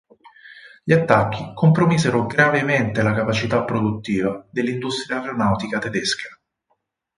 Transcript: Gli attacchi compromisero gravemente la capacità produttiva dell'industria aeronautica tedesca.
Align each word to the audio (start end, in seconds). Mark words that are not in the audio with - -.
Gli 0.83 0.93
attacchi 0.93 1.51
compromisero 1.53 2.25
gravemente 2.25 3.03
la 3.03 3.13
capacità 3.13 3.63
produttiva 3.63 4.43
dell'industria 4.49 5.19
aeronautica 5.19 5.77
tedesca. 5.77 6.41